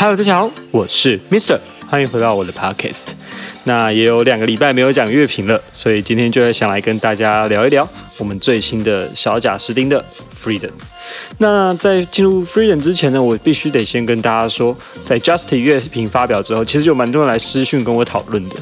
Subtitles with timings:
[0.00, 3.02] Hello，大家好，我是 Mister，欢迎回到我的 Podcast。
[3.64, 10.02] 那也有两个礼拜没有讲乐评了，所以今天就想来跟大家聊一聊我们最新的小贾斯汀的
[10.42, 10.70] Freedom。
[11.36, 14.74] 那在进入 Freedom 之前呢，我必须得先跟大家说，
[15.04, 18.56] 在 Justin 乐评发表之后，其实有蛮多人来私讯跟我讨论的。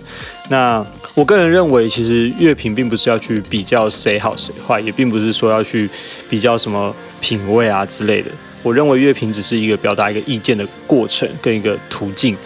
[0.49, 0.85] 那
[1.15, 5.89] 我个人认为，其实乐评并不是要去比较谁好谁坏，也并不是说要去
[6.29, 8.29] 比较什么品味啊之类的。
[8.63, 12.37] 我认为乐评只是一个表达一个意见的过程跟一个途径。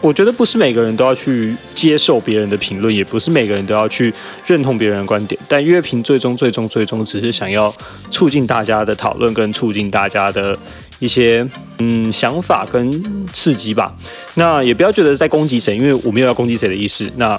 [0.00, 4.14] 我觉得不是每个人都要去接受别人的评论，也不是每个人都要去
[4.46, 5.40] 认同别人的观点。
[5.48, 7.74] 但乐评最终、最终、最终，只是想要
[8.08, 10.56] 促进大家的讨论，跟促进大家的
[11.00, 11.44] 一些
[11.78, 13.92] 嗯想法跟刺激吧。
[14.34, 17.10] 那也不要觉得在攻击谁，因为我没有要攻击谁的意思。
[17.16, 17.36] 那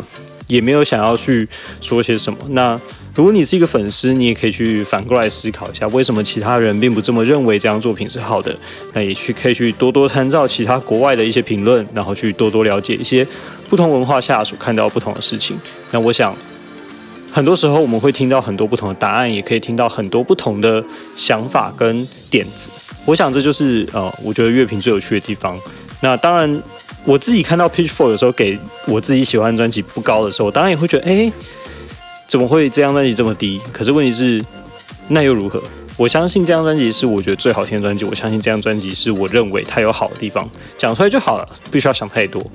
[0.50, 1.48] 也没有想要去
[1.80, 2.38] 说些什么。
[2.50, 2.78] 那
[3.16, 8.56] 如果你是一个粉丝，你也可以去反过来思考一下，为什么其他人并不这么认为这样作品是好的？
[8.94, 13.26] 那也去可以去多多参照其他国外的一些评论，然后去多多了解一些
[13.70, 15.58] 不同文化下所看到不同的事情。
[15.92, 16.36] 那我想，
[17.32, 20.84] 很多时候我们会听到很多不同的答案，也可以听到很多不同的
[21.16, 22.72] 想法跟点子。
[23.06, 25.60] 我想这就是呃，我觉得乐评最有趣的地方。
[26.02, 26.62] 那当然。
[27.06, 31.32] 我自己看到 Pitchfork 有时候给我自己喜欢的专辑不高的时候，当然也会觉得，哎，
[32.28, 33.60] 怎么会这张专辑这么低？
[33.72, 34.44] 可是问题是，
[35.08, 35.64] 那又如何？
[35.96, 42.46] 我相信这张专辑是我觉得最好听的专辑，我相信这张专辑是我认为它有好的地方，讲出来就好了，不需要想太多。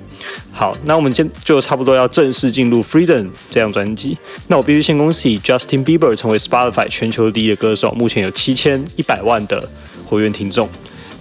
[0.53, 4.15] 好，那我们今就差不多要正式进入 Freedom 这张专辑。
[4.47, 9.67] 那我必须先恭喜 Justin Bieber 成为 Spotify 全球第一的歌手，目前有七千一百万的
[10.05, 10.69] 活跃听众。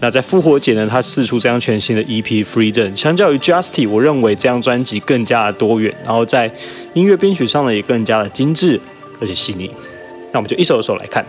[0.05, 6.53] 那在复活节呢，他试出这张全新的 EP Freedom，相较于 Justy，我认为这张专辑更加的多元，然后在
[6.93, 8.79] 音乐编曲上呢也更加的精致
[9.19, 9.71] 而且细腻。
[10.31, 11.25] 那我们就一首一首来看。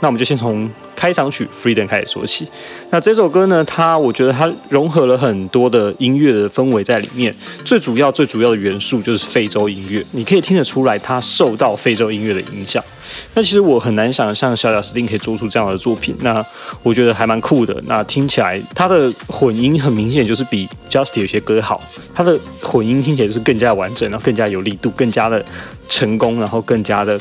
[0.00, 0.68] 那我们就先从
[1.00, 2.46] 开场曲《Freedom》开始说起。
[2.90, 7.34] 那这首歌呢，它我觉得它融合了很多的音乐的氛围在里面。
[7.64, 12.84] 最主要、最主要的元素就是非洲音乐，你可以听得出来，它受到非洲音乐的影响。
[13.32, 16.14] 那其实我很难想象小贾斯汀可以做出这样的作品。
[16.20, 16.44] 那
[16.82, 17.74] 我觉得还蛮酷的。
[17.86, 21.82] 那听起来，它的混音很明显就是比 Justin 有些歌好。
[22.14, 25.42] 它的混音听起来就是更加完整，然后更加有力度，更加的
[25.88, 27.18] 成功，然后更加的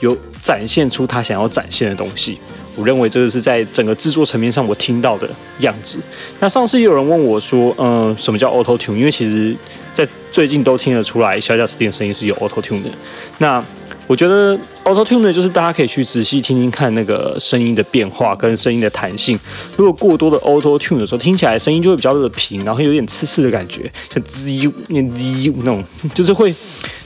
[0.00, 0.16] 有。
[0.44, 2.38] 展现出他想要展现的东西，
[2.76, 5.98] 我认为这个是在整个制作层面上我听到的样子。
[6.40, 8.96] 那上次也有人问我说，嗯，什么叫 Auto Tune？
[8.96, 9.56] 因为其实，
[9.92, 12.90] 在最近都听得出来，小贾斯汀的声音是有 Auto Tune 的。
[13.38, 13.64] 那
[14.06, 19.38] 我觉得 Auto Tune 呢，就是大家可以去仔细听听看那个声音的变化跟声音的弹性。
[19.76, 24.44] 如果过多的 Auto Tune 的时候，听起来声音就会比较的平，然后有点刺刺的感觉，像滋
[24.88, 25.84] 那滋那种，
[26.14, 26.54] 就是会。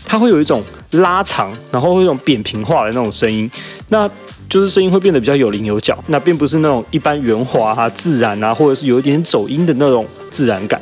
[0.09, 3.49] 它会有一种拉长，然后会有一种扁平化的那种声音，
[3.91, 4.11] 那
[4.49, 10.81] 就是声音会变得比较有棱有角，那并不是那种一般圆滑啊、自然啊，或者是有一点走音的那种自然感。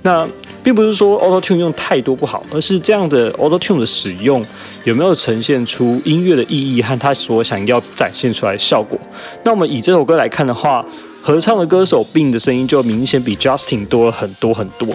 [0.00, 0.26] 那
[0.62, 4.42] 并不是说 Auto Tune 用太多不好，而是这样的 Auto Tune 的使用
[4.84, 8.98] 有没有呈现出音乐的意义和它所想要展现出来的效果？
[9.44, 10.82] 那我们以这首歌来看的话。
[11.22, 14.88] 合唱的歌手 Bin 的声音就明显比 Justin 多了很多很多。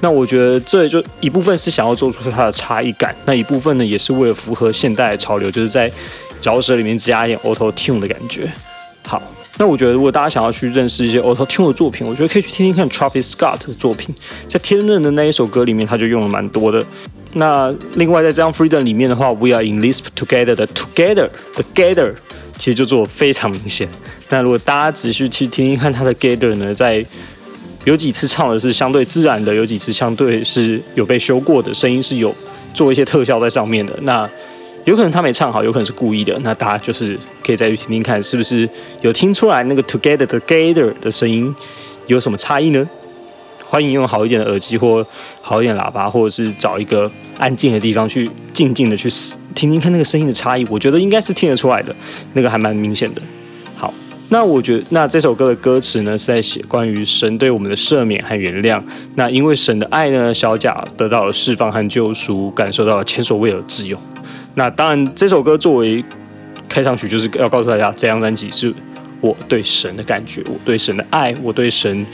[0.00, 5.92] 那我觉得这就一部分是想要做出它的差异感，那一部分呢也是为了符合现代潮流，就是在
[6.42, 8.50] 饶舌里面加一点 Auto Tune 的感觉。
[9.06, 9.22] 好，
[9.58, 14.14] 那我觉得如果大家想要去认识一些 Auto Tune 的作品，我觉得可以去听听看 Travis Scott 的作品，
[14.48, 16.82] 在天任的那一首歌里面他就用了蛮多的。
[17.34, 22.14] 那另外在这张 Freedom 里面的话，We are in this together 的 Together Together。
[22.64, 23.86] 其实就做非常明显。
[24.30, 27.04] 那如果大家仔细去听听看他的 Gather 呢，在
[27.84, 32.34] 有几次唱的是相对自然的，有几次相对是有被修过的，声音是有
[32.72, 33.92] 做一些特效在上面的。
[34.00, 34.26] 那
[34.86, 36.34] 有可能他没唱好，有可能是故意的。
[36.42, 38.66] 那大家就是可以再去听听看，是不是
[39.02, 41.54] 有听出来那个 Together 的 Gather 的声音
[42.06, 42.88] 有什么差异呢？
[43.74, 45.04] 欢迎用好一点的耳机或
[45.42, 49.10] 好一点喇叭，或者是找一个安静的地方去静静的去
[49.52, 50.64] 听听看那个声音的差异。
[50.70, 51.92] 我觉得应该是听得出来的，
[52.34, 53.22] 那个还蛮明显的。
[53.74, 53.92] 好，
[54.28, 58.80] 那我觉得那这首歌的歌词呢是在写关于神对我们的赦免和原谅。
[59.16, 63.98] 那因为神的爱呢，小贾得到了释放和救赎，感受到了前所未有的自由。
[64.54, 66.04] 那当然，这首歌作为
[66.68, 68.72] 开场曲，就是要告诉大家，这张专辑是
[69.20, 72.06] 我对神的感觉，我对神的爱，我对神。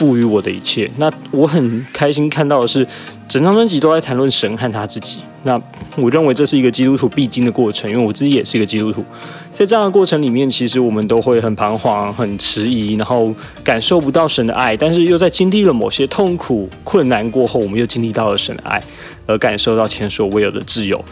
[0.00, 2.88] 赋予我的一切，那我很开心看到的是，
[3.28, 5.18] 整张专辑都在谈论神和他自己。
[5.42, 5.60] 那
[5.94, 9.04] 我认为这是一个基督徒必经的过程，因为我自己也是一个基督徒。
[9.52, 13.30] 在这样的过程里面，其实我们都会很彷徨、很迟疑，然后
[13.62, 18.82] 感受不到神的爱，但是又在经历了某些痛苦、困难过后，我们又经历到了神的爱，
[19.26, 21.04] 而感受到前所未有的自由。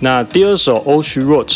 [0.00, 1.46] 那第二首《Ocean Road》，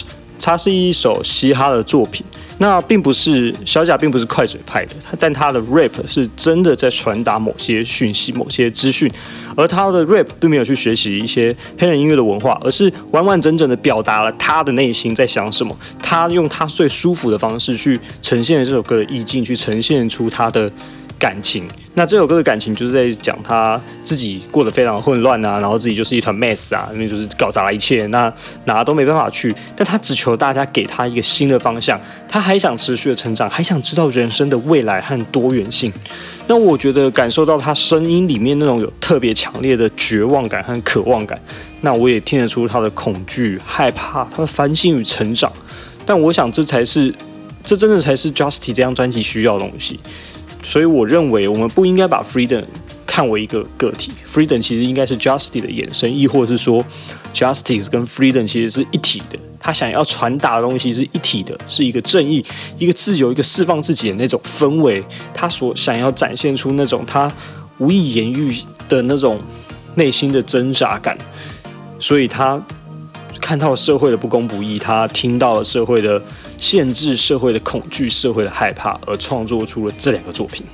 [0.41, 2.25] 它是一首嘻哈的作品。
[2.59, 9.11] 那并不是小贾，并不是快嘴派的，但他的 rap 是真的在传达某些讯息、某些资讯，
[9.57, 15.77] 而他的 rap 并没有去学习一些黑人音乐的文化，而是完完整整的表达了他的内心在想什么。
[16.03, 20.71] 他用他最舒服的方式去呈现这首歌的意境，去呈现出他的。
[21.19, 28.33] 感情，那这首歌的感情就是在讲他自己过得非常混乱啊，然后自己就是一团 mess 啊，因为就是搞砸了一切，那
[28.67, 35.93] 哪都没办法去，但他只求大家给他一个新的方向，他还想持续的成长，还想知道人生的未来和多元性。
[36.47, 41.39] 那我觉得感受到他声音里面那种有特别强烈的绝望感和渴望感，
[41.83, 45.53] 那我也听得出他的恐惧、害怕，他的反省与成长。
[46.07, 47.15] 但我想这才是，
[47.63, 50.01] 这真的才是 Justy 这张专辑需要的东西。
[50.63, 52.63] 所以我认为，我们不应该把 freedom
[53.07, 56.85] 看为一个个体，freedom 其实应该是 justice 的延伸，亦或是说
[57.33, 59.39] justice 跟 freedom 其实是一体的。
[59.59, 62.45] 他想要传达的东西是一体的，是一个正义、
[62.77, 65.03] 一个自由、一个释放自己的那种氛围。
[65.33, 67.33] 他所想要展现出那种他
[67.79, 68.55] 无以言喻
[68.89, 69.41] 的那种
[69.95, 71.17] 内心的挣扎感。
[71.99, 72.63] 所以他
[73.41, 76.23] 看到了社会的不公不义，他听到了社会的。
[76.59, 80.67] 限制社会的恐惧、社会的害怕，而创作出了这两个作品。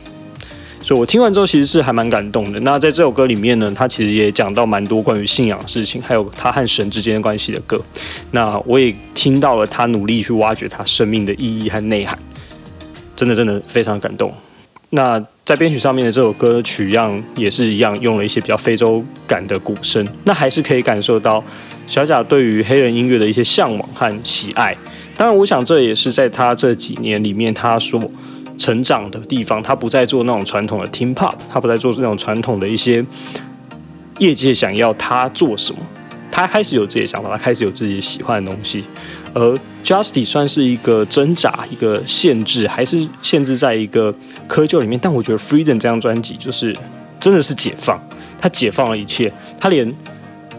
[0.82, 2.60] 所以我听完之后，其实是还蛮感动的。
[2.60, 7.80] 那在这首歌里面呢，他其实也讲到蛮多关于信仰的事情，还有他和神之间的关系的歌。
[8.32, 12.18] 那我也听到了他努力去挖掘他生命的意义和内涵，
[13.16, 14.30] 真的真的非常感动。
[14.90, 21.42] 那在编曲上面的这首歌曲样也是一样，用了一些比较非洲感的鼓声，那还是可以感受到
[21.86, 24.76] 小贾对于黑人音乐的一些向往和喜爱。
[25.16, 28.10] 当然，我想这也是在他这几年里面他所
[28.58, 29.62] 成长的地方。
[29.62, 33.04] 他不再做那种传统的 team pop，他不再做那种传统的一些
[34.18, 35.78] 业界想要他做什么。
[36.32, 38.84] 他开始有自己的想法，他开始有自己喜欢的东西。
[39.32, 44.12] 而 Justy 算是一个挣扎，一个限制，还是限制在一个
[44.48, 44.98] 窠臼里面。
[45.00, 46.76] 但我觉得 Freedom 这张专辑就是
[47.20, 48.00] 真的是解放，
[48.40, 49.94] 他解放了一切，他连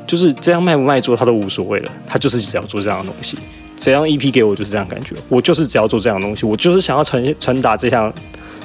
[0.08, 3.38] 就是这样卖不卖座他都无所谓了，他就是只要做这样的东西。
[3.78, 8.12] 怎样 EP 给我就是这样感觉，我就是只要做这样的东西，我就是想要传传达这项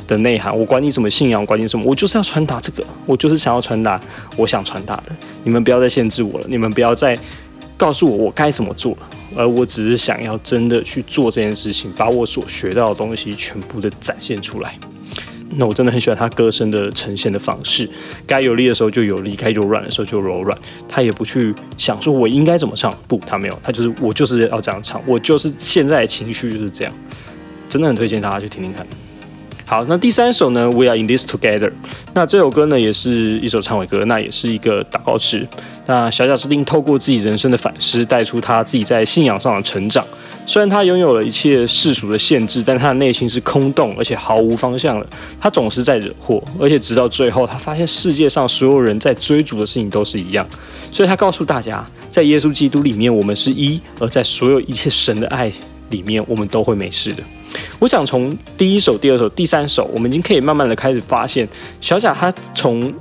[0.06, 0.56] 的内涵。
[0.56, 4.00] 我管你什么信仰，管你什么，我就是要传达这个，我就是想要传达
[4.36, 5.12] 我想传达的。
[5.44, 7.18] 你们不要再限制我了，你们不要再
[7.76, 14.74] 告诉我我该怎么做了，而我只是想要真的去做这件事情，把我所学到的东西全部的展现出来。
[15.56, 17.88] 那我真的很喜欢他歌声的呈现的方式，
[18.26, 20.56] 该有力的时候就有力，该柔软的时候就柔软。
[20.88, 26.92] 他也不去想说我应该怎么唱，不，他没有，他就是我就是要这样唱，我就是现在的情绪就是这样，
[27.68, 28.86] 真的很推荐大家去听听看。
[29.66, 31.70] 好，那第三首呢，We Are In This Together。
[32.12, 35.46] 那这首歌呢，也是一首唱尾歌，那也是一个祷告词。
[35.86, 40.04] 那小贾斯汀透过自己人生的反思，带出他自己在信仰上的成长。
[40.46, 45.06] 虽然他拥有了一切世俗的限制，但他的内心是空洞而且毫无方向的。
[45.40, 50.44] 他总是在惹祸，而且直到最后，他发现世界上所有人在追逐的事情都是一样。
[50.90, 55.52] 所以他告诉大家，在耶稣基督里面，我们是一；而在所有一切神的爱
[55.90, 57.22] 里面，我们都会没事的。
[57.78, 61.48] 我想从第一首、第二首、第三首，我们已经可以慢慢的开始发现，
[61.80, 62.92] 小贾他从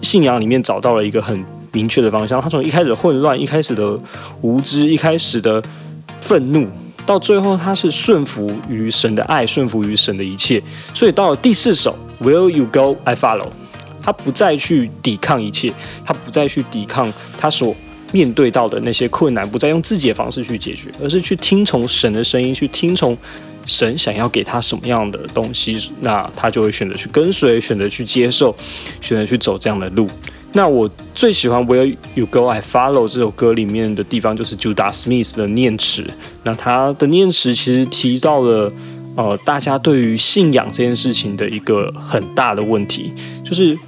[0.00, 2.40] 信仰里面找到了一个很明确的方向。
[2.40, 3.98] 他从一开始的混乱、一开始的
[4.40, 5.62] 无知、一开始的
[6.22, 6.66] 愤怒，
[7.04, 10.62] 到最后他是顺服于神的爱，顺服于神的一切。
[10.94, 12.96] 所以到了第四首，Will you go?
[13.04, 13.48] I follow。
[14.02, 17.76] 他不再去抵抗一切，他不再去抵抗他所
[18.12, 23.14] 面对到的那些困难，不再用自己的方式去解决，而是去听从神的声音，去听从。
[23.64, 28.52] 神想要给他什么样的东西，那他就会选择去跟随，选择去接受，
[29.00, 30.04] 选择去走这样的路。
[30.54, 36.04] 那我最喜欢《Where You Go I Follow》这首歌里面的地方，就是 Judas Smith 的念词。
[36.44, 38.70] 那他的念词其实提到了，
[39.16, 43.78] 呃，大家对于信仰这件事情的一个很大的问题，就是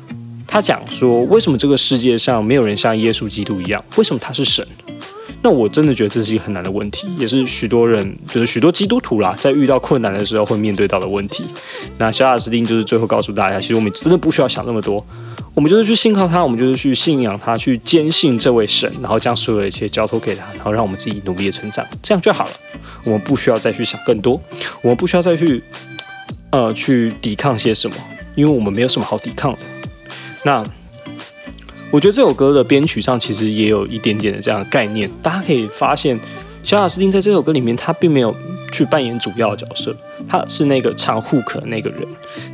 [0.46, 3.84] 他讲说，为什么这个世界上没有人像耶稣基督一样？
[3.96, 4.66] 为什么他是神？
[5.42, 11.44] 那我真的觉得这是一个很难的问题，也是许多人就是许多基督徒啦，在遇到困难的时候会面对到的问题。
[11.98, 15.04] 那小亚斯汀就是最后告诉大家，其实我们真的不需要想那么多，
[15.54, 22.52] 我们就是去信靠他，我们就是去信仰他，去坚信这位神，然后将所有的一切交托给他，然后让我们自己努力的成长，这样就好了。
[23.04, 24.40] 我们不需要再去想更多，
[24.82, 25.62] 我们不需要再去
[26.50, 27.96] 呃去抵抗些什么，
[28.34, 29.58] 因为我们没有什么好抵抗的。
[30.44, 30.64] 那。
[31.90, 36.18] 我觉得这首歌的编曲上其实也有一点点的这样的概念，大家可以发现，
[36.64, 38.34] 小贾斯汀在这首歌里面，他并没有
[38.72, 39.96] 去扮演主要的角色，
[40.28, 42.00] 他是那个唱 hook 的那个人，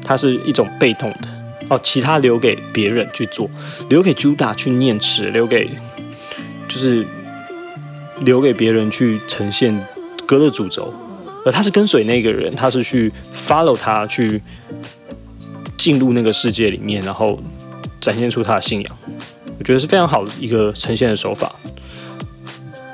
[0.05, 1.29] 他是一种被动的
[1.71, 3.49] 哦，其他留给别人去做，
[3.89, 5.71] 留给 Judah 去念词，留给
[6.69, 7.07] 就是
[8.23, 9.87] 留给别人去呈现
[10.27, 10.93] 歌的主轴，
[11.47, 14.43] 而他是跟随那个人，他是去 follow 他，去
[15.79, 17.39] 进入那个世界里面，然后
[18.01, 18.99] 展现出他的信仰。
[19.57, 21.55] 我觉得是非常好的一个呈现的手法。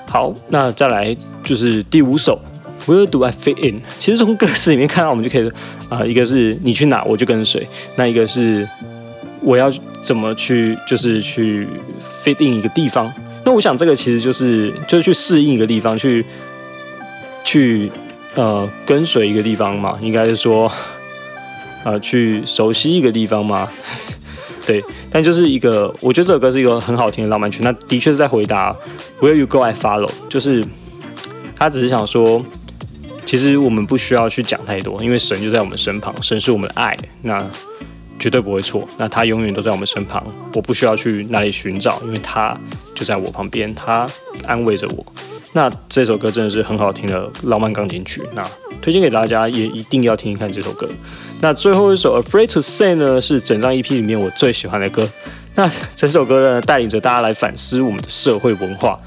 [0.07, 2.39] 好，那再来就是第五首
[2.87, 3.83] ，Where do I fit in？
[3.99, 5.51] 其实从歌词里面看到，我们就可以
[5.89, 7.67] 啊，一个是你去哪我就跟随，
[7.97, 8.69] 那一个是
[9.43, 9.71] 我要
[10.03, 11.67] 怎么去，就是去
[12.25, 13.13] fit in 一个地方。
[13.45, 16.25] 那我想这个其实就是就是去适应一个地方，去
[17.45, 17.91] 去
[18.35, 20.71] 呃跟随一个地方嘛，应该是说
[21.85, 23.69] 呃去熟悉一个地方嘛。
[24.67, 27.61] 对，但就是一个，我觉得这首歌是一个很好听的浪漫曲。
[27.63, 28.77] 那的确是在回答
[29.21, 30.11] Where you go, I follow。
[30.29, 30.65] 就是
[31.55, 32.45] 他只是想说，
[33.27, 37.45] 其实我们不需要去讲太多，因为神就在我们身旁，神是我们的爱，那
[38.19, 38.87] 绝对不会错。
[38.97, 42.57] 那他永远都在我们身旁，我不需要去哪里寻找，因为他
[42.95, 44.09] 就在我旁边，他
[44.47, 45.05] 安慰着我。
[45.53, 48.49] 那这首歌真的是很好听的浪漫钢琴曲，那
[48.81, 50.89] 推荐给大家，也一定要听一看这首歌。
[51.41, 55.09] 那最后一首《Afraid to Say》呢，是整张 EP 里面我最喜欢的歌。
[55.55, 59.01] 那这首歌呢，带领着大家来反思我们的社会文化。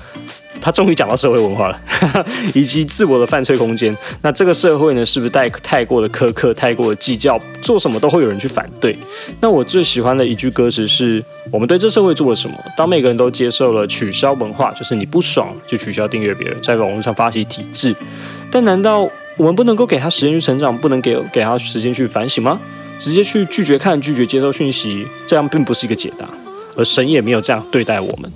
[0.61, 1.81] 他终于讲到社会文化了，
[2.53, 3.95] 以及自我的犯罪空间。
[4.21, 8.97] 那这个社会呢，是不是太太过的苛刻，太过的计较，做什么都会有人去反对？
[9.39, 12.55] 那我最喜欢的一句歌词是：我们对这社会做了什么？
[12.77, 17.95] 当每个人都接受了取消文化，就是你不爽就取消订阅别人，在网络上发起体制。
[18.51, 19.09] 但难道？
[19.37, 22.59] 我们不能够给他时间去成长，不能给给他时间去反省吗？
[22.99, 26.27] 直接去拒绝看、拒绝接受讯息，这样并不是一个解答。
[26.75, 28.29] 而神也没有这样对待我们，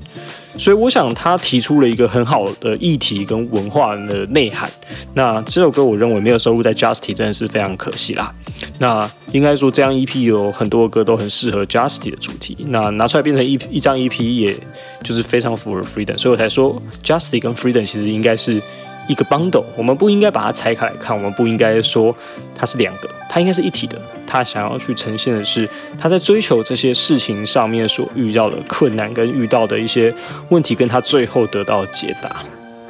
[0.57, 4.69] 所以我想他提出了一个很好的议题跟文化的内涵。
[5.13, 8.33] 那这首歌我认为没有收录在 Justy，真的是非常可惜啦。
[8.79, 14.55] 那应该说这样 EP 有很多歌都很适合 Justy 的主题，那拿出来变成一一张 EP，也
[15.03, 18.61] 就是非常符合 Freedom，所以我才说 Justy 跟 Freedom 其实应该是。
[19.07, 22.15] 一个 bundle，我们不应该把它拆开来看，我们不应该说
[22.55, 23.99] 它是两个，它应该是一体的。
[24.25, 25.69] 他想要去呈现的是
[25.99, 30.11] 他在追求这些事情上面所遇到的困难跟遇到的一些
[30.49, 32.37] 问题，跟他最后得到解答。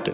[0.06, 0.14] 对，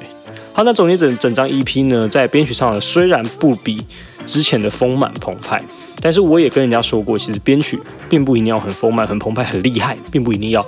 [0.52, 3.86] 好，那总结整整张 EP 呢，在编曲上，虽然不比
[4.30, 5.60] 之前的丰满澎湃，
[6.00, 10.64] 但是我也跟人家说过，其实编曲并不一定要很丰满、很澎湃、很厉害，并不一定要。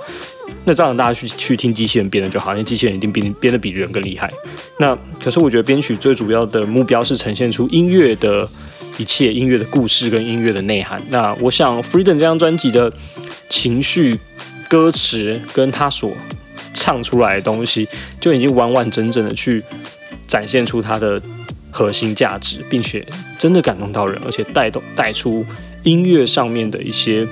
[0.64, 4.28] 那这样大家去去听机器人编的就好，因为机器人一定编编的比人更厉害。
[4.80, 8.48] 那可是我觉得编曲最主要的目标是呈现出音乐的
[8.98, 11.00] 一切音乐的故事跟音乐的内涵。
[11.08, 12.92] 那我想 Freedom 这张专辑的
[13.48, 14.18] 情绪、
[14.68, 16.10] 歌词跟他所
[16.74, 17.88] 唱出来的东西，
[18.20, 19.62] 就已经完完整整的去
[20.26, 21.22] 展现出它的
[21.72, 23.04] 核心价值，并且
[23.36, 25.44] 真的感动到人，而且带动带出
[25.82, 27.26] 音乐上面的一些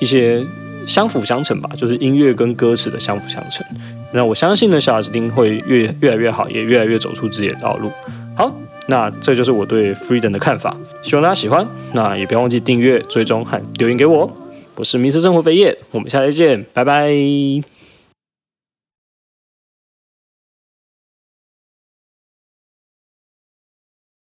[0.00, 0.44] 一些。
[0.86, 3.64] 相辅相成吧，就是音乐跟歌词的相辅相成。
[4.12, 7.90] 那我相信呢，小耳丁会越越来越好，也越来越走出自己的道路。
[8.36, 8.54] 好，
[8.86, 11.66] 那这就是我对 Freedom 的看法，希望大家喜欢。
[11.94, 14.30] 那也不要忘记订阅、追踪和留言给我。
[14.74, 17.73] 我是迷失生活飞叶，我们下期见，拜拜。